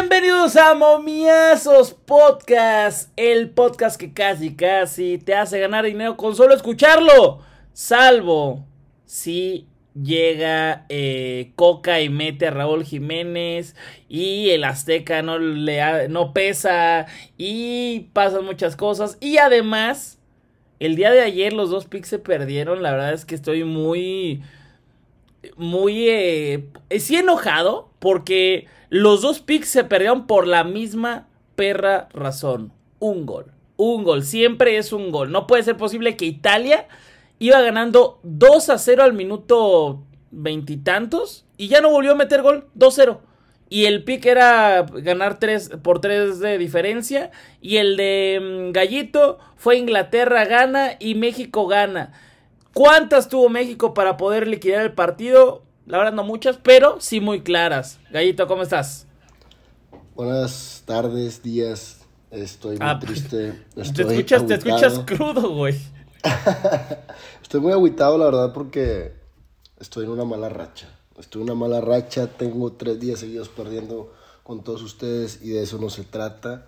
Bienvenidos 0.00 0.54
a 0.54 0.74
Momiazos 0.74 1.92
Podcast, 1.92 3.10
el 3.16 3.50
podcast 3.50 3.98
que 3.98 4.12
casi 4.12 4.54
casi 4.54 5.18
te 5.18 5.34
hace 5.34 5.58
ganar 5.58 5.84
dinero 5.84 6.16
con 6.16 6.36
solo 6.36 6.54
escucharlo, 6.54 7.40
salvo 7.72 8.64
si 9.06 9.66
llega 10.00 10.86
eh, 10.88 11.50
Coca 11.56 12.00
y 12.00 12.10
mete 12.10 12.46
a 12.46 12.52
Raúl 12.52 12.84
Jiménez 12.84 13.74
y 14.08 14.50
el 14.50 14.62
Azteca 14.62 15.20
no 15.22 15.40
le 15.40 16.08
no 16.08 16.32
pesa 16.32 17.06
y 17.36 18.10
pasan 18.12 18.44
muchas 18.44 18.76
cosas. 18.76 19.18
Y 19.20 19.38
además 19.38 20.20
el 20.78 20.94
día 20.94 21.10
de 21.10 21.22
ayer 21.22 21.52
los 21.52 21.70
dos 21.70 21.86
picks 21.86 22.08
se 22.08 22.20
perdieron, 22.20 22.84
la 22.84 22.92
verdad 22.92 23.14
es 23.14 23.24
que 23.24 23.34
estoy 23.34 23.64
muy 23.64 24.44
muy 25.56 26.08
eh, 26.08 26.68
sí 27.00 27.16
enojado 27.16 27.87
porque 27.98 28.66
los 28.90 29.22
dos 29.22 29.40
picks 29.40 29.68
se 29.68 29.84
perdieron 29.84 30.26
por 30.26 30.46
la 30.46 30.64
misma 30.64 31.28
perra 31.56 32.08
razón. 32.12 32.72
Un 32.98 33.26
gol. 33.26 33.52
Un 33.76 34.04
gol. 34.04 34.24
Siempre 34.24 34.76
es 34.76 34.92
un 34.92 35.10
gol. 35.10 35.30
No 35.30 35.46
puede 35.46 35.62
ser 35.62 35.76
posible 35.76 36.16
que 36.16 36.24
Italia 36.24 36.88
iba 37.38 37.60
ganando 37.60 38.20
2 38.22 38.70
a 38.70 38.78
0 38.78 39.02
al 39.02 39.12
minuto 39.12 40.02
veintitantos 40.30 41.46
y, 41.56 41.68
ya 41.68 41.80
no 41.80 41.90
volvió 41.90 42.12
a 42.12 42.16
meter 42.16 42.42
gol. 42.42 42.68
2-0. 42.76 43.18
Y 43.70 43.84
el 43.84 44.04
pick 44.04 44.24
era 44.24 44.82
ganar 44.82 45.38
3 45.38 45.70
por 45.82 46.00
3 46.00 46.38
de 46.38 46.58
diferencia. 46.58 47.30
Y 47.60 47.76
el 47.76 47.96
de 47.96 48.40
mm, 48.40 48.72
Gallito 48.72 49.38
fue 49.56 49.76
Inglaterra 49.76 50.44
gana 50.44 50.92
y 50.98 51.14
México 51.16 51.66
gana. 51.66 52.12
¿Cuántas 52.72 53.28
tuvo 53.28 53.48
México 53.48 53.92
para 53.92 54.16
poder 54.16 54.46
liquidar 54.46 54.82
el 54.82 54.92
partido? 54.92 55.64
La 55.88 55.96
verdad 55.96 56.12
no 56.12 56.22
muchas, 56.22 56.58
pero 56.62 57.00
sí 57.00 57.18
muy 57.18 57.40
claras. 57.40 57.98
Gallito, 58.10 58.46
¿cómo 58.46 58.62
estás? 58.62 59.06
Buenas 60.14 60.82
tardes, 60.84 61.42
días. 61.42 62.04
Estoy 62.30 62.76
muy 62.76 62.86
ah, 62.86 62.98
triste. 62.98 63.54
te, 63.74 64.02
escuchas, 64.02 64.46
te 64.46 64.54
escuchas 64.56 64.98
crudo, 65.06 65.48
güey. 65.48 65.80
estoy 67.42 67.60
muy 67.62 67.72
aguitado, 67.72 68.18
la 68.18 68.26
verdad, 68.26 68.52
porque 68.52 69.14
estoy 69.80 70.04
en 70.04 70.10
una 70.10 70.26
mala 70.26 70.50
racha. 70.50 70.90
Estoy 71.18 71.40
en 71.40 71.50
una 71.50 71.58
mala 71.58 71.80
racha. 71.80 72.26
Tengo 72.26 72.70
tres 72.72 73.00
días 73.00 73.20
seguidos 73.20 73.48
perdiendo 73.48 74.12
con 74.42 74.62
todos 74.62 74.82
ustedes 74.82 75.40
y 75.42 75.52
de 75.52 75.62
eso 75.62 75.78
no 75.78 75.88
se 75.88 76.04
trata. 76.04 76.66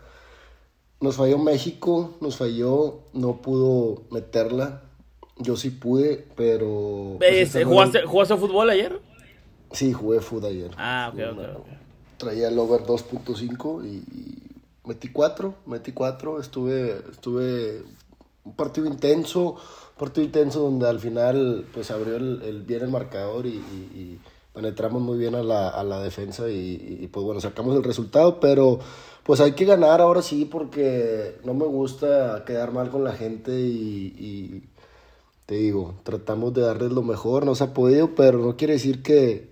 Nos 0.98 1.16
falló 1.16 1.36
México, 1.36 2.16
nos 2.22 2.38
falló, 2.38 3.00
no 3.12 3.42
pudo 3.42 4.05
meterla. 4.10 4.80
Yo 5.36 5.56
sí 5.56 5.68
pude, 5.68 6.27
pero... 6.36 7.16
Pues, 7.18 7.52
¿Jugaste, 7.64 8.02
¿Jugaste 8.05 8.36
fútbol 8.38 8.70
ayer? 8.70 9.09
Sí, 9.72 9.92
jugué 9.92 10.20
fútbol 10.20 10.50
ayer. 10.50 10.70
Ah, 10.76 11.10
ok, 11.12 11.20
ok. 11.38 11.66
Traía 12.16 12.48
el 12.48 12.58
over 12.58 12.82
2.5 12.82 13.84
y, 13.86 14.02
metí 14.86 15.08
4, 15.08 15.54
metí 15.66 15.92
4. 15.92 16.40
Estuve, 16.40 17.02
estuve 17.10 17.82
un 18.44 18.54
partido 18.54 18.86
intenso, 18.86 19.52
un 19.52 19.98
partido 19.98 20.24
intenso 20.24 20.60
donde 20.60 20.88
al 20.88 20.98
final 20.98 21.66
pues 21.72 21.90
abrió 21.90 22.16
el, 22.16 22.62
bien 22.66 22.82
el 22.82 22.90
marcador 22.90 23.46
y, 23.46 24.18
penetramos 24.52 25.00
muy 25.00 25.16
bien 25.16 25.36
a 25.36 25.44
la, 25.44 25.68
a 25.68 25.84
la 25.84 26.02
defensa 26.02 26.48
y, 26.50 27.08
pues 27.12 27.24
bueno, 27.24 27.40
sacamos 27.40 27.77
el 27.77 27.84
resultado, 27.84 28.40
pero 28.40 28.80
pues 29.22 29.40
hay 29.40 29.52
que 29.52 29.64
ganar 29.64 30.00
ahora 30.00 30.22
sí 30.22 30.44
porque 30.44 31.38
no 31.44 31.55
me 31.55 31.66
gusta 31.66 32.44
quedar 32.44 32.72
mal 32.72 32.90
con 32.90 33.05
la 33.05 33.12
gente 33.12 33.52
y, 33.52 34.64
te 35.46 35.55
digo, 35.55 35.94
tratamos 36.05 36.55
de 36.55 36.62
darles 36.62 36.92
lo 36.92 37.02
mejor, 37.02 37.44
no 37.44 37.55
se 37.55 37.64
ha 37.64 37.74
podido, 37.74 38.14
pero 38.14 38.38
no 38.38 38.56
quiere 38.56 38.74
decir 38.74 39.02
que, 39.02 39.49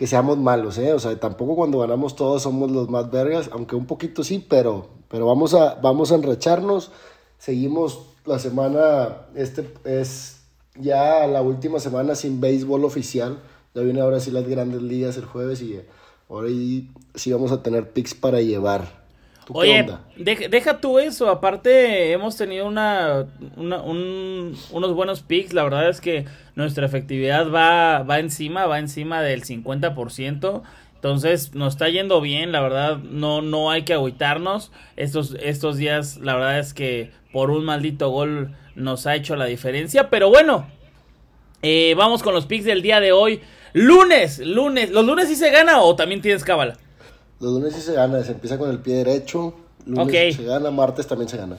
que 0.00 0.06
seamos 0.06 0.38
malos, 0.38 0.78
¿eh? 0.78 0.94
O 0.94 0.98
sea, 0.98 1.20
tampoco 1.20 1.54
cuando 1.54 1.80
ganamos 1.80 2.16
todos 2.16 2.44
somos 2.44 2.70
los 2.70 2.88
más 2.88 3.10
vergas, 3.10 3.50
aunque 3.52 3.76
un 3.76 3.84
poquito 3.84 4.24
sí, 4.24 4.42
pero, 4.48 4.88
pero 5.08 5.26
vamos, 5.26 5.52
a, 5.52 5.74
vamos 5.74 6.10
a 6.10 6.14
enracharnos. 6.14 6.90
Seguimos 7.36 8.06
la 8.24 8.38
semana, 8.38 9.26
este 9.34 9.70
es 9.84 10.40
ya 10.74 11.26
la 11.26 11.42
última 11.42 11.80
semana 11.80 12.14
sin 12.14 12.40
béisbol 12.40 12.86
oficial. 12.86 13.42
Ya 13.74 13.82
viene 13.82 14.00
ahora 14.00 14.20
sí 14.20 14.30
las 14.30 14.48
grandes 14.48 14.80
ligas 14.80 15.18
el 15.18 15.26
jueves 15.26 15.60
y 15.60 15.82
ahora 16.30 16.48
sí 17.14 17.32
vamos 17.34 17.52
a 17.52 17.62
tener 17.62 17.92
picks 17.92 18.14
para 18.14 18.40
llevar. 18.40 18.99
Oye, 19.52 19.86
deja, 20.16 20.80
tú 20.80 20.98
eso. 20.98 21.28
Aparte, 21.28 22.12
hemos 22.12 22.36
tenido 22.36 22.66
una, 22.66 23.26
unos 23.56 24.94
buenos 24.94 25.22
picks. 25.22 25.52
La 25.52 25.64
verdad 25.64 25.88
es 25.88 26.00
que 26.00 26.26
nuestra 26.54 26.86
efectividad 26.86 27.50
va, 27.50 28.02
va 28.02 28.18
encima, 28.18 28.66
va 28.66 28.78
encima 28.78 29.22
del 29.22 29.44
50%. 29.44 30.62
Entonces, 30.94 31.54
nos 31.54 31.74
está 31.74 31.88
yendo 31.88 32.20
bien. 32.20 32.52
La 32.52 32.60
verdad, 32.60 32.98
no, 32.98 33.42
no 33.42 33.70
hay 33.70 33.82
que 33.82 33.94
agüitarnos. 33.94 34.70
Estos, 34.96 35.36
estos 35.40 35.76
días, 35.76 36.18
la 36.18 36.34
verdad 36.34 36.58
es 36.58 36.74
que 36.74 37.10
por 37.32 37.50
un 37.50 37.64
maldito 37.64 38.10
gol 38.10 38.54
nos 38.74 39.06
ha 39.06 39.14
hecho 39.14 39.36
la 39.36 39.46
diferencia. 39.46 40.10
Pero 40.10 40.28
bueno, 40.28 40.66
eh, 41.62 41.94
vamos 41.96 42.22
con 42.22 42.34
los 42.34 42.46
picks 42.46 42.64
del 42.64 42.82
día 42.82 43.00
de 43.00 43.12
hoy. 43.12 43.40
Lunes, 43.72 44.38
lunes. 44.38 44.90
¿Los 44.90 45.04
lunes 45.04 45.28
sí 45.28 45.36
se 45.36 45.50
gana 45.50 45.80
o 45.80 45.96
también 45.96 46.20
tienes 46.20 46.44
cábala? 46.44 46.76
Los 47.40 47.52
lunes 47.54 47.74
sí 47.74 47.80
se 47.80 47.94
gana, 47.94 48.22
se 48.22 48.32
empieza 48.32 48.58
con 48.58 48.70
el 48.70 48.80
pie 48.80 48.96
derecho. 48.96 49.54
Lunes 49.86 50.36
se 50.36 50.44
gana, 50.44 50.70
martes 50.70 51.06
también 51.06 51.28
se 51.28 51.38
gana. 51.38 51.56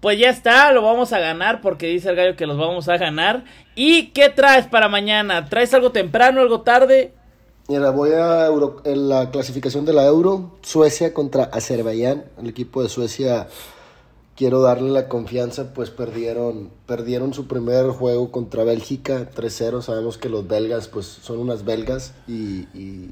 Pues 0.00 0.18
ya 0.18 0.30
está, 0.30 0.72
lo 0.72 0.80
vamos 0.80 1.12
a 1.12 1.18
ganar 1.18 1.60
porque 1.60 1.88
dice 1.88 2.08
el 2.08 2.16
gallo 2.16 2.34
que 2.34 2.46
los 2.46 2.56
vamos 2.56 2.88
a 2.88 2.96
ganar. 2.96 3.44
¿Y 3.74 4.08
qué 4.12 4.30
traes 4.30 4.66
para 4.66 4.88
mañana? 4.88 5.48
¿Traes 5.50 5.74
algo 5.74 5.92
temprano, 5.92 6.40
algo 6.40 6.62
tarde? 6.62 7.12
Mira, 7.68 7.90
voy 7.90 8.12
a 8.12 8.46
en 8.84 9.08
la 9.10 9.30
clasificación 9.30 9.84
de 9.84 9.92
la 9.92 10.06
Euro, 10.06 10.52
Suecia 10.62 11.12
contra 11.12 11.44
Azerbaiyán. 11.44 12.24
El 12.40 12.48
equipo 12.48 12.82
de 12.82 12.88
Suecia 12.88 13.48
quiero 14.34 14.62
darle 14.62 14.90
la 14.90 15.08
confianza, 15.08 15.74
pues 15.74 15.90
perdieron, 15.90 16.70
perdieron 16.86 17.34
su 17.34 17.46
primer 17.46 17.88
juego 17.88 18.30
contra 18.30 18.64
Bélgica 18.64 19.28
3-0. 19.34 19.82
Sabemos 19.82 20.16
que 20.16 20.30
los 20.30 20.48
belgas 20.48 20.88
pues 20.88 21.06
son 21.06 21.38
unas 21.38 21.66
belgas 21.66 22.14
y 22.26 23.10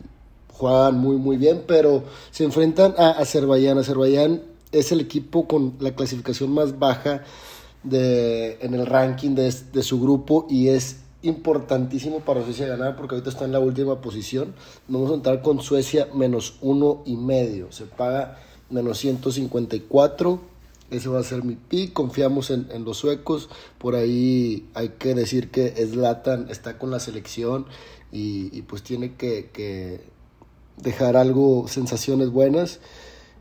juegan 0.59 0.99
muy 0.99 1.17
muy 1.17 1.37
bien, 1.37 1.65
pero 1.67 2.03
se 2.31 2.44
enfrentan 2.44 2.94
a 2.99 3.11
Azerbaiyán. 3.11 3.78
Azerbaiyán 3.78 4.43
es 4.72 4.93
el 4.93 5.00
equipo 5.00 5.47
con 5.47 5.75
la 5.81 5.94
clasificación 5.94 6.50
más 6.50 6.78
baja 6.78 7.22
de, 7.83 8.59
en 8.61 8.75
el 8.75 8.87
ranking 8.87 9.34
de, 9.34 9.53
su 9.83 10.00
grupo 10.00 10.47
y 10.50 10.69
es 10.69 11.00
importantísimo 11.22 12.21
para 12.21 12.45
Suecia 12.45 12.66
ganar 12.66 12.97
porque 12.97 13.15
ahorita 13.15 13.31
está 13.31 13.45
en 13.45 13.53
la 13.53 13.61
última 13.61 14.00
posición. 14.00 14.55
Vamos 14.89 15.11
a 15.11 15.15
entrar 15.15 15.43
con 15.43 15.61
Suecia 15.61 16.09
menos 16.15 16.56
uno 16.61 17.03
y 17.05 17.16
medio. 17.16 17.71
Se 17.72 17.84
paga 17.84 18.39
menos 18.71 18.99
154. 18.99 20.41
Ese 20.91 21.09
va 21.09 21.21
a 21.21 21.25
ser 21.25 21.45
mi 21.45 21.56
pick. 21.56 21.93
Confiamos 21.93 22.50
en, 22.50 22.84
los 22.84 22.99
suecos. 22.99 23.49
Por 23.78 23.95
ahí 23.95 24.69
hay 24.75 24.91
que 24.91 25.15
decir 25.15 25.50
que 25.50 25.71
Zlatan 25.87 26.49
está 26.49 26.78
con 26.78 26.91
la 26.91 27.00
selección 27.00 27.66
y, 28.12 28.62
pues 28.62 28.83
tiene 28.83 29.15
que 29.15 30.16
dejar 30.77 31.17
algo, 31.17 31.69
sensaciones 31.69 32.31
buenas. 32.31 32.81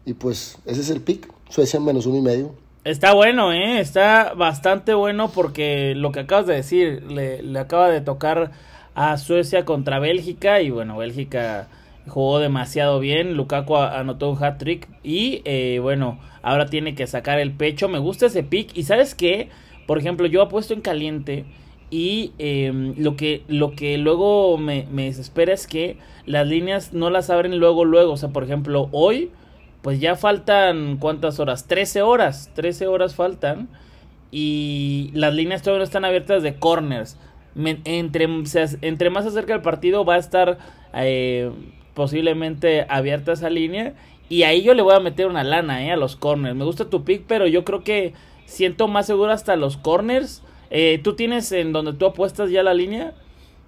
Y 0.05 0.13
pues 0.13 0.57
ese 0.65 0.81
es 0.81 0.89
el 0.89 1.01
pick. 1.01 1.27
Suecia 1.49 1.79
menos 1.79 2.05
uno 2.05 2.17
y 2.17 2.21
medio. 2.21 2.55
Está 2.83 3.13
bueno, 3.13 3.51
¿eh? 3.51 3.79
Está 3.79 4.33
bastante 4.35 4.93
bueno 4.93 5.29
porque 5.29 5.95
lo 5.95 6.11
que 6.11 6.21
acabas 6.21 6.45
de 6.45 6.55
decir, 6.55 7.03
le, 7.11 7.41
le 7.41 7.59
acaba 7.59 7.89
de 7.89 8.01
tocar 8.01 8.51
a 8.93 9.17
Suecia 9.17 9.65
contra 9.65 9.99
Bélgica 9.99 10.61
y 10.61 10.69
bueno, 10.69 10.97
Bélgica 10.97 11.67
jugó 12.07 12.39
demasiado 12.39 12.99
bien, 12.99 13.35
Lukaku 13.35 13.75
anotó 13.75 14.29
un 14.29 14.43
hat-trick 14.43 14.87
y 15.03 15.41
eh, 15.45 15.79
bueno, 15.81 16.19
ahora 16.41 16.67
tiene 16.67 16.95
que 16.95 17.07
sacar 17.07 17.39
el 17.39 17.51
pecho, 17.51 17.89
me 17.89 17.99
gusta 17.99 18.27
ese 18.27 18.43
pick 18.43 18.75
y 18.75 18.83
sabes 18.83 19.15
qué, 19.15 19.49
por 19.87 19.97
ejemplo, 19.97 20.27
yo 20.27 20.41
apuesto 20.41 20.73
en 20.73 20.81
caliente 20.81 21.45
y 21.89 22.33
em, 22.39 22.95
lo, 22.97 23.15
que, 23.15 23.43
lo 23.47 23.71
que 23.75 23.97
luego 23.97 24.57
me, 24.57 24.87
me, 24.91 25.05
desespera 25.05 25.53
es 25.53 25.67
que 25.67 25.97
las 26.25 26.47
líneas 26.47 26.93
no 26.93 27.09
las 27.09 27.29
abren 27.29 27.57
luego, 27.59 27.85
luego. 27.85 28.13
O 28.13 28.17
sea, 28.17 28.29
por 28.29 28.43
ejemplo, 28.43 28.89
hoy, 28.91 29.31
pues 29.81 29.99
ya 29.99 30.15
faltan 30.15 30.97
cuántas 30.97 31.39
horas? 31.39 31.67
13 31.67 32.01
horas. 32.01 32.51
13 32.55 32.87
horas 32.87 33.15
faltan. 33.15 33.69
Y 34.31 35.11
las 35.13 35.33
líneas 35.33 35.61
todavía 35.61 35.79
no 35.79 35.83
están 35.83 36.05
abiertas 36.05 36.43
de 36.43 36.55
corners. 36.55 37.17
entre, 37.55 38.27
entre 38.81 39.09
más 39.09 39.25
acerca 39.25 39.53
el 39.53 39.61
partido 39.61 40.03
va 40.03 40.15
a 40.15 40.19
estar 40.19 40.57
eh, 40.93 41.51
posiblemente 41.93 42.87
abierta 42.89 43.33
esa 43.33 43.49
línea. 43.49 43.93
Y 44.27 44.41
ahí 44.43 44.63
yo 44.63 44.73
le 44.73 44.81
voy 44.81 44.95
a 44.95 44.99
meter 44.99 45.27
una 45.27 45.43
lana 45.43 45.85
eh, 45.85 45.91
a 45.91 45.97
los 45.97 46.15
corners. 46.15 46.55
Me 46.55 46.65
gusta 46.65 46.89
tu 46.89 47.03
pick, 47.03 47.25
pero 47.27 47.45
yo 47.45 47.63
creo 47.63 47.83
que 47.83 48.13
siento 48.45 48.87
más 48.87 49.05
seguro 49.05 49.31
hasta 49.31 49.55
los 49.55 49.77
corners 49.77 50.41
eh, 50.69 50.99
¿Tú 51.03 51.15
tienes 51.15 51.51
en 51.51 51.73
donde 51.73 51.93
tú 51.93 52.05
apuestas 52.05 52.49
ya 52.49 52.63
la 52.63 52.73
línea? 52.73 53.13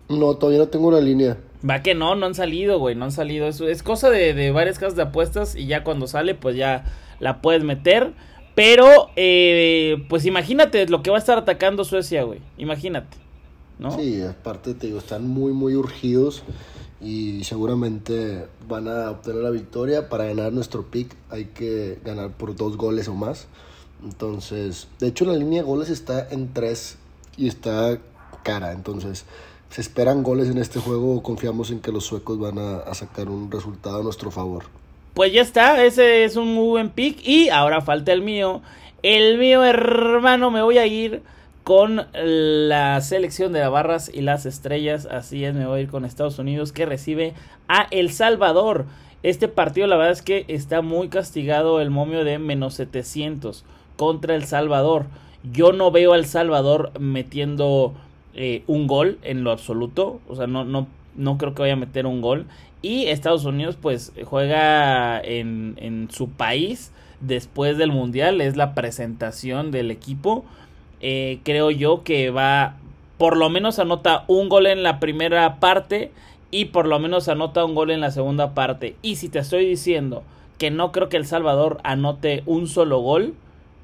No, 0.09 0.35
todavía 0.35 0.59
no 0.59 0.67
tengo 0.67 0.87
una 0.87 1.01
línea. 1.01 1.37
Va 1.67 1.81
que 1.81 1.95
no, 1.95 2.15
no 2.15 2.25
han 2.25 2.35
salido, 2.35 2.79
güey, 2.79 2.95
no 2.95 3.05
han 3.05 3.11
salido. 3.11 3.47
Es, 3.47 3.61
es 3.61 3.83
cosa 3.83 4.09
de, 4.09 4.33
de, 4.33 4.51
varias 4.51 4.79
casas 4.79 4.95
de 4.95 5.03
apuestas 5.03 5.55
y 5.55 5.65
ya 5.65 5.83
cuando 5.83 6.07
sale, 6.07 6.35
pues 6.35 6.55
ya 6.55 6.85
la 7.19 7.41
puedes 7.41 7.63
meter. 7.63 8.13
Pero, 8.55 9.09
eh, 9.15 10.03
pues 10.09 10.25
imagínate 10.25 10.87
lo 10.87 11.03
que 11.03 11.11
va 11.11 11.17
a 11.17 11.19
estar 11.19 11.37
atacando 11.37 11.83
Suecia, 11.83 12.23
güey. 12.23 12.39
Imagínate, 12.57 13.17
¿no? 13.77 13.91
Sí, 13.91 14.21
aparte 14.21 14.73
te 14.73 14.87
digo, 14.87 14.99
están 14.99 15.27
muy, 15.27 15.51
muy 15.51 15.75
urgidos. 15.75 16.43
y 16.99 17.43
seguramente 17.43 18.47
van 18.67 18.87
a 18.87 19.11
obtener 19.11 19.43
la 19.43 19.51
victoria. 19.51 20.09
Para 20.09 20.25
ganar 20.25 20.53
nuestro 20.53 20.85
pick 20.89 21.15
hay 21.29 21.45
que 21.45 21.99
ganar 22.03 22.31
por 22.31 22.55
dos 22.55 22.77
goles 22.77 23.07
o 23.07 23.13
más. 23.13 23.47
Entonces, 24.03 24.87
de 24.99 25.07
hecho 25.07 25.25
la 25.25 25.33
línea 25.33 25.61
de 25.61 25.67
goles 25.67 25.89
está 25.89 26.27
en 26.29 26.53
tres 26.53 26.97
y 27.35 27.47
está 27.47 27.97
cara. 28.43 28.71
Entonces, 28.71 29.25
se 29.69 29.81
esperan 29.81 30.23
goles 30.23 30.49
en 30.49 30.57
este 30.57 30.79
juego. 30.79 31.21
Confiamos 31.23 31.71
en 31.71 31.79
que 31.79 31.91
los 31.91 32.05
suecos 32.05 32.39
van 32.39 32.57
a, 32.59 32.77
a 32.77 32.93
sacar 32.93 33.29
un 33.29 33.51
resultado 33.51 33.99
a 33.99 34.03
nuestro 34.03 34.31
favor. 34.31 34.63
Pues 35.13 35.33
ya 35.33 35.41
está, 35.41 35.83
ese 35.83 36.23
es 36.23 36.35
un 36.35 36.53
muy 36.53 36.67
buen 36.67 36.89
pick. 36.89 37.25
Y 37.27 37.49
ahora 37.49 37.81
falta 37.81 38.13
el 38.13 38.21
mío. 38.21 38.61
El 39.03 39.37
mío, 39.37 39.63
hermano, 39.63 40.51
me 40.51 40.61
voy 40.61 40.77
a 40.77 40.85
ir 40.85 41.23
con 41.63 42.07
la 42.13 43.01
selección 43.01 43.51
de 43.51 43.59
las 43.59 43.71
barras 43.71 44.11
y 44.13 44.21
las 44.21 44.45
estrellas. 44.45 45.05
Así 45.05 45.43
es, 45.43 45.53
me 45.53 45.65
voy 45.65 45.79
a 45.79 45.81
ir 45.83 45.89
con 45.89 46.05
Estados 46.05 46.39
Unidos 46.39 46.71
que 46.71 46.85
recibe 46.85 47.33
a 47.67 47.87
El 47.91 48.11
Salvador. 48.11 48.85
Este 49.23 49.47
partido, 49.47 49.87
la 49.87 49.97
verdad 49.97 50.13
es 50.13 50.21
que 50.21 50.45
está 50.47 50.81
muy 50.81 51.09
castigado 51.09 51.81
el 51.81 51.89
momio 51.89 52.23
de 52.23 52.39
menos 52.39 52.75
700 52.75 53.65
contra 53.97 54.35
El 54.35 54.45
Salvador. 54.45 55.05
Yo 55.51 55.73
no 55.73 55.91
veo 55.91 56.13
al 56.13 56.25
Salvador 56.25 56.91
metiendo 56.99 57.93
eh, 58.33 58.63
un 58.67 58.87
gol 58.87 59.17
en 59.23 59.43
lo 59.43 59.51
absoluto. 59.51 60.21
O 60.29 60.35
sea, 60.35 60.47
no, 60.47 60.63
no, 60.63 60.87
no 61.15 61.37
creo 61.37 61.53
que 61.53 61.63
vaya 61.63 61.73
a 61.73 61.77
meter 61.77 62.05
un 62.05 62.21
gol. 62.21 62.45
Y 62.81 63.07
Estados 63.07 63.43
Unidos 63.43 63.77
pues 63.81 64.13
juega 64.23 65.19
en, 65.19 65.75
en 65.77 66.09
su 66.11 66.29
país 66.29 66.91
después 67.19 67.77
del 67.77 67.91
Mundial. 67.91 68.39
Es 68.39 68.55
la 68.55 68.73
presentación 68.73 69.71
del 69.71 69.91
equipo. 69.91 70.45
Eh, 70.99 71.39
creo 71.43 71.71
yo 71.71 72.03
que 72.03 72.29
va, 72.29 72.77
por 73.17 73.37
lo 73.37 73.49
menos 73.49 73.79
anota 73.79 74.23
un 74.27 74.49
gol 74.49 74.67
en 74.67 74.83
la 74.83 74.99
primera 74.99 75.59
parte 75.59 76.11
y 76.49 76.65
por 76.65 76.87
lo 76.87 76.97
menos 76.99 77.27
anota 77.27 77.65
un 77.65 77.75
gol 77.75 77.91
en 77.91 78.01
la 78.01 78.11
segunda 78.11 78.53
parte. 78.53 78.95
Y 79.01 79.17
si 79.17 79.29
te 79.29 79.39
estoy 79.39 79.65
diciendo 79.65 80.23
que 80.57 80.71
no 80.71 80.91
creo 80.91 81.09
que 81.09 81.17
El 81.17 81.25
Salvador 81.25 81.79
anote 81.83 82.43
un 82.45 82.67
solo 82.67 82.99
gol, 82.99 83.35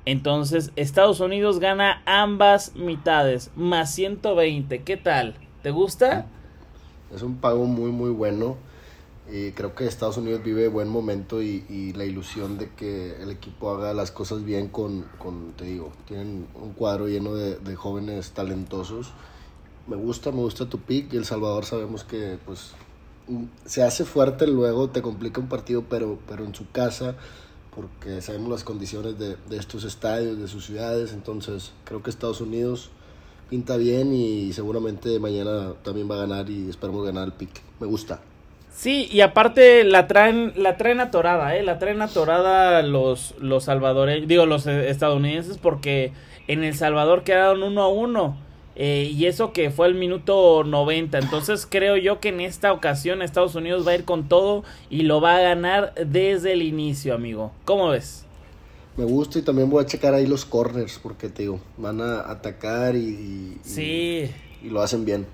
entonces 0.05 0.71
Estados 0.75 1.19
Unidos 1.19 1.59
gana 1.59 2.01
ambas 2.05 2.75
mitades, 2.75 3.51
más 3.55 3.93
120. 3.93 4.83
¿Qué 4.83 4.97
tal? 4.97 5.35
¿Te 5.61 5.71
gusta? 5.71 6.25
Es 7.13 7.21
un 7.21 7.37
pago 7.37 7.65
muy 7.65 7.91
muy 7.91 8.09
bueno. 8.09 8.57
Y 9.31 9.51
creo 9.51 9.73
que 9.73 9.85
Estados 9.85 10.17
Unidos 10.17 10.43
vive 10.43 10.67
buen 10.67 10.89
momento 10.89 11.41
y, 11.41 11.93
la 11.95 12.03
ilusión 12.03 12.57
de 12.57 12.69
que 12.71 13.21
el 13.21 13.31
equipo 13.31 13.71
haga 13.71 13.93
las 13.93 14.11
cosas 14.11 14.43
bien 14.43 14.67
con, 14.67 15.05
con 15.17 15.53
te 15.53 15.63
digo, 15.63 15.93
tienen 16.05 16.45
un 16.61 16.73
cuadro 16.73 17.07
lleno 17.07 17.33
de, 17.33 17.55
de, 17.55 17.75
jóvenes 17.75 18.31
talentosos. 18.31 19.13
Me 19.87 19.95
gusta, 19.95 20.31
me 20.31 20.39
gusta 20.39 20.67
tu 20.67 20.79
pick 20.79 21.13
y 21.13 21.17
El 21.17 21.23
Salvador 21.23 21.63
sabemos 21.63 22.03
que 22.03 22.37
pues 22.45 22.73
se 23.65 23.83
hace 23.83 24.05
fuerte 24.05 24.47
luego, 24.47 24.89
te 24.89 25.01
complica 25.01 25.39
un 25.39 25.47
partido, 25.47 25.83
pero, 25.89 26.19
pero 26.27 26.43
en 26.43 26.53
su 26.53 26.69
casa, 26.71 27.15
porque 27.75 28.21
sabemos 28.21 28.49
las 28.49 28.63
condiciones 28.63 29.17
de, 29.17 29.35
de 29.49 29.57
estos 29.57 29.83
estadios, 29.83 30.39
de 30.39 30.47
sus 30.47 30.65
ciudades, 30.65 31.13
entonces 31.13 31.71
creo 31.85 32.01
que 32.03 32.09
Estados 32.09 32.41
Unidos 32.41 32.89
pinta 33.49 33.77
bien 33.77 34.13
y 34.13 34.51
seguramente 34.53 35.19
mañana 35.19 35.73
también 35.83 36.09
va 36.09 36.15
a 36.15 36.25
ganar 36.25 36.49
y 36.49 36.69
esperamos 36.69 37.05
ganar 37.05 37.25
el 37.25 37.33
pick. 37.33 37.61
Me 37.79 37.87
gusta. 37.87 38.19
Sí, 38.75 39.07
y 39.11 39.21
aparte 39.21 39.83
la 39.83 40.07
traen, 40.07 40.53
la 40.55 40.77
traen 40.77 40.99
atorada, 40.99 41.55
¿eh? 41.55 41.61
La 41.61 41.77
traen 41.77 42.01
atorada 42.01 42.81
los, 42.81 43.35
los 43.39 43.65
salvadoreños, 43.65 44.27
digo, 44.27 44.47
los 44.47 44.65
estadounidenses, 44.65 45.59
porque 45.59 46.11
en 46.47 46.63
El 46.63 46.75
Salvador 46.75 47.23
quedaron 47.23 47.61
uno 47.61 47.83
a 47.83 47.87
uno. 47.89 48.37
Eh, 48.75 49.11
y 49.13 49.25
eso 49.25 49.53
que 49.53 49.69
fue 49.69 49.87
el 49.87 49.95
minuto 49.95 50.63
90. 50.63 51.19
Entonces 51.19 51.67
creo 51.69 51.97
yo 51.97 52.19
que 52.19 52.29
en 52.29 52.41
esta 52.41 52.73
ocasión 52.73 53.21
Estados 53.21 53.55
Unidos 53.55 53.87
va 53.87 53.91
a 53.91 53.95
ir 53.95 54.05
con 54.05 54.27
todo 54.27 54.63
y 54.89 55.03
lo 55.03 55.21
va 55.21 55.37
a 55.37 55.41
ganar 55.41 55.93
desde 55.95 56.53
el 56.53 56.61
inicio, 56.61 57.13
amigo. 57.13 57.51
¿Cómo 57.65 57.89
ves? 57.89 58.25
Me 58.97 59.05
gusta 59.05 59.39
y 59.39 59.41
también 59.41 59.69
voy 59.69 59.83
a 59.83 59.87
checar 59.87 60.13
ahí 60.13 60.27
los 60.27 60.45
corners, 60.45 60.99
porque 61.01 61.29
te 61.29 61.43
digo, 61.43 61.59
van 61.77 61.99
a 61.99 62.29
atacar 62.29 62.95
y, 62.95 62.99
y, 62.99 63.57
sí. 63.63 64.29
y, 64.61 64.67
y 64.67 64.69
lo 64.69 64.81
hacen 64.81 65.03
bien. 65.03 65.25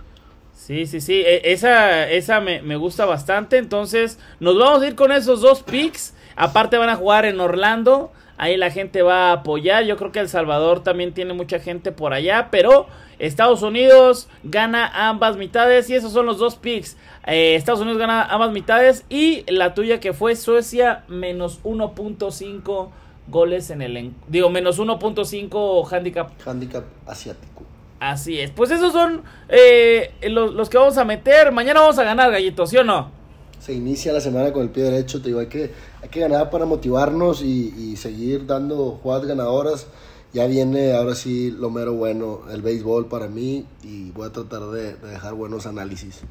Sí, 0.56 0.86
sí, 0.86 1.02
sí. 1.02 1.22
E, 1.26 1.52
esa, 1.52 2.10
esa 2.10 2.42
me, 2.42 2.62
me, 2.62 2.76
gusta 2.76 3.06
bastante. 3.06 3.58
Entonces, 3.58 4.20
nos 4.40 4.58
vamos 4.58 4.82
a 4.82 4.88
ir 4.88 4.96
con 4.96 5.12
esos 5.12 5.42
dos 5.42 5.64
picks. 5.64 6.14
Aparte 6.36 6.78
van 6.78 6.90
a 6.90 6.96
jugar 6.96 7.26
en 7.26 7.40
Orlando. 7.40 8.12
Ahí 8.40 8.56
la 8.56 8.72
gente 8.72 9.02
va 9.02 9.30
a 9.30 9.34
apoyar. 9.34 9.84
Yo 9.84 9.98
creo 9.98 10.14
que 10.14 10.20
El 10.22 10.30
Salvador 10.30 10.82
también 10.82 11.14
tiene 11.14 11.34
mucha 11.34 11.60
gente 11.60 11.92
por 11.92 12.14
allá. 12.14 12.48
Pero 12.50 12.88
Estados 13.20 13.64
Unidos 13.64 14.30
gana 14.44 15.10
ambas 15.10 15.36
mitades. 15.36 15.90
Y 15.90 15.96
esos 15.96 16.14
son 16.14 16.26
los 16.26 16.38
dos 16.38 16.56
picks. 16.56 16.96
Eh, 17.28 17.56
Estados 17.56 17.82
Unidos 17.82 18.00
gana 18.00 18.24
ambas 18.24 18.54
mitades. 18.54 19.04
Y 19.10 19.44
la 19.52 19.74
tuya 19.74 20.00
que 20.00 20.14
fue 20.14 20.38
Suecia 20.38 21.04
menos 21.10 21.62
1.5 21.64 22.90
goles 23.28 23.72
en 23.72 23.82
el... 23.82 24.14
Digo, 24.30 24.50
menos 24.50 24.80
1.5 24.80 25.92
handicap. 25.92 26.32
Handicap 26.48 26.86
asiático. 27.08 27.64
Así 28.00 28.40
es. 28.40 28.52
Pues 28.52 28.72
esos 28.72 28.94
son 28.94 29.22
eh, 29.50 30.14
los, 30.30 30.54
los, 30.54 30.70
que 30.70 30.78
vamos 30.78 30.98
a 30.98 31.04
meter. 31.04 31.52
Mañana 31.52 31.82
vamos 31.82 32.00
a 32.00 32.06
ganar, 32.06 32.32
Gallito, 32.32 32.66
¿sí 32.66 32.78
o 32.78 32.86
no? 32.86 33.19
Se 33.60 33.74
inicia 33.74 34.14
la 34.14 34.22
semana 34.22 34.54
con 34.54 34.64
el 34.64 34.70
pie 34.70 34.84
derecho. 34.84 35.22
Te 35.22 35.28
digo, 35.28 35.40
hay 35.40 35.48
que, 35.48 35.72
hay 36.02 36.10
que 36.10 36.20
ganar 36.20 36.50
para 36.50 36.66
motivarnos 36.66 37.42
y, 37.42 37.74
y 37.78 37.98
seguir 37.98 38.46
dando 38.46 39.00
jugadas 39.04 39.28
ganadoras. 39.28 39.88
Ya 40.32 40.46
viene 40.48 40.94
ahora 40.94 41.16
sí 41.16 41.52
lo 41.52 41.70
mero 41.70 41.94
bueno, 41.94 42.42
el 42.52 42.62
béisbol 42.62 43.08
para 43.08 43.28
mí. 43.28 43.66
Y 43.84 44.12
voy 44.12 44.28
a 44.28 44.32
tratar 44.32 44.62
de, 44.70 44.96
de 44.96 45.10
dejar 45.10 45.34
buenos 45.34 45.66
análisis. 45.66 46.22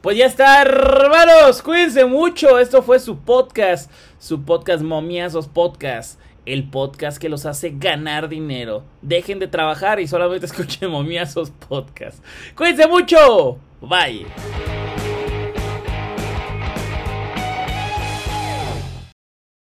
Pues 0.00 0.16
ya 0.16 0.26
está, 0.26 0.62
hermanos. 0.62 1.62
Cuídense 1.62 2.04
mucho. 2.06 2.58
Esto 2.58 2.82
fue 2.82 2.98
su 2.98 3.18
podcast. 3.18 3.90
Su 4.18 4.42
podcast 4.42 4.82
Momiazos 4.82 5.48
Podcast 5.48 6.18
el 6.46 6.68
podcast 6.68 7.18
que 7.18 7.28
los 7.28 7.46
hace 7.46 7.72
ganar 7.76 8.28
dinero. 8.28 8.84
Dejen 9.00 9.38
de 9.38 9.48
trabajar 9.48 10.00
y 10.00 10.06
solamente 10.06 10.46
escuchen 10.52 10.90
momiazos 10.90 11.50
podcast. 11.50 12.22
Cuídense 12.56 12.86
mucho. 12.88 13.58
Bye. 13.80 14.26